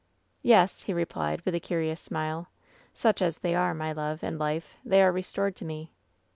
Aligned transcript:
"^Yes,' 0.43 0.85
he 0.85 0.93
replied, 0.93 1.41
with 1.41 1.53
a 1.53 1.59
curious 1.59 2.01
smile. 2.01 2.47
*Such 2.91 3.21
as 3.21 3.37
they 3.37 3.53
are, 3.53 3.75
my 3.75 3.91
love 3.91 4.23
and 4.23 4.39
life, 4.39 4.75
they 4.83 4.99
are 5.03 5.11
restored 5.11 5.55
to 5.57 5.65
me. 5.65 5.91